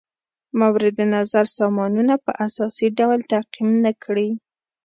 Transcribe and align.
مورد 0.59 0.97
نظر 1.15 1.45
سامانونه 1.57 2.13
په 2.25 2.31
اساسي 2.47 2.87
ډول 2.99 3.19
تعقیم 3.31 3.69
نه 3.85 3.91
کړي. 4.03 4.29